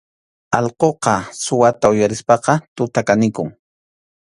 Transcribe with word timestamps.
Allquqa 0.59 1.13
suwata 1.43 1.85
uyarispaqa 1.93 2.53
tuta 2.75 3.01
kanikun. 3.07 3.49